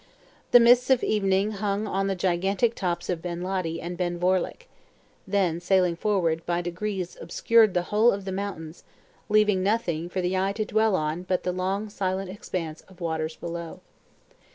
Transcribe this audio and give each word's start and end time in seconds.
The 0.49 0.59
mists 0.59 0.89
of 0.89 1.03
evening 1.03 1.51
hung 1.51 1.85
on 1.85 2.07
the 2.07 2.15
gigantic 2.15 2.73
tops 2.73 3.07
of 3.07 3.21
Ben 3.21 3.43
Ledi 3.43 3.79
and 3.79 3.95
Ben 3.99 4.17
Vorlich; 4.19 4.67
then 5.27 5.59
sailing 5.59 5.95
forward, 5.95 6.43
by 6.47 6.59
degrees 6.59 7.15
obscured 7.21 7.75
the 7.75 7.83
whole 7.93 8.11
of 8.11 8.25
the 8.25 8.31
mountains, 8.31 8.83
leaving 9.29 9.61
nothing 9.61 10.09
for 10.09 10.19
the 10.19 10.35
eye 10.35 10.53
to 10.53 10.65
dwell 10.65 10.95
on 10.95 11.21
but 11.21 11.43
the 11.43 11.51
long 11.51 11.87
silent 11.87 12.31
expanse 12.31 12.81
of 12.87 12.97
the 12.97 13.03
waters 13.03 13.35
below. 13.35 13.81